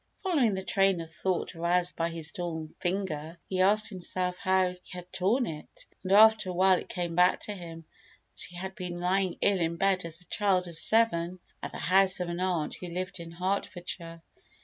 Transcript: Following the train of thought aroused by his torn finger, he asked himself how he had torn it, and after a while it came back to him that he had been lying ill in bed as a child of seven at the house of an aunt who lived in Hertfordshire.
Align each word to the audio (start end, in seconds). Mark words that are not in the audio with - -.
Following 0.23 0.55
the 0.55 0.63
train 0.63 0.99
of 0.99 1.13
thought 1.13 1.55
aroused 1.55 1.95
by 1.95 2.09
his 2.09 2.31
torn 2.31 2.69
finger, 2.79 3.37
he 3.47 3.61
asked 3.61 3.89
himself 3.89 4.35
how 4.39 4.69
he 4.71 4.79
had 4.91 5.13
torn 5.13 5.45
it, 5.45 5.85
and 6.01 6.11
after 6.11 6.49
a 6.49 6.53
while 6.53 6.79
it 6.79 6.89
came 6.89 7.13
back 7.13 7.41
to 7.41 7.53
him 7.53 7.85
that 8.35 8.41
he 8.41 8.55
had 8.55 8.73
been 8.73 8.97
lying 8.97 9.37
ill 9.41 9.59
in 9.59 9.75
bed 9.75 10.03
as 10.03 10.19
a 10.19 10.25
child 10.25 10.67
of 10.67 10.79
seven 10.79 11.39
at 11.61 11.71
the 11.71 11.77
house 11.77 12.19
of 12.19 12.29
an 12.29 12.39
aunt 12.39 12.77
who 12.77 12.87
lived 12.87 13.19
in 13.19 13.29
Hertfordshire. 13.29 14.23